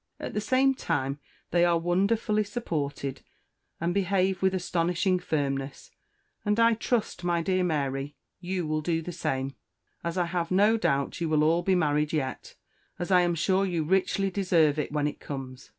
At 0.19 0.33
the 0.33 0.41
same 0.41 0.73
Time, 0.73 1.19
they 1.51 1.63
are 1.63 1.77
Wonderfully 1.77 2.43
supported, 2.43 3.21
and 3.79 3.93
Behave 3.93 4.41
with 4.41 4.55
Astonishing 4.55 5.19
firmness; 5.19 5.91
and 6.43 6.59
I 6.59 6.73
Trust, 6.73 7.23
my 7.23 7.43
dear 7.43 7.63
Mary, 7.63 8.15
you 8.39 8.65
will 8.65 8.81
do 8.81 9.03
the 9.03 9.11
Same, 9.11 9.53
as 10.03 10.17
I 10.17 10.25
have 10.25 10.49
no 10.49 10.75
Doubt 10.75 11.21
you 11.21 11.29
will 11.29 11.43
All 11.43 11.61
be 11.61 11.75
married 11.75 12.13
yet, 12.13 12.55
as 12.97 13.11
I 13.11 13.21
am 13.21 13.35
sure 13.35 13.63
you 13.63 13.83
Richly 13.83 14.31
deserve 14.31 14.79
it 14.79 14.91
when 14.91 15.05
it 15.05 15.19
Comes. 15.19 15.69